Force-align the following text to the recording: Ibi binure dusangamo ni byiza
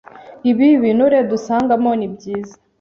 Ibi 0.49 0.67
binure 0.81 1.19
dusangamo 1.31 1.91
ni 1.99 2.07
byiza 2.13 2.55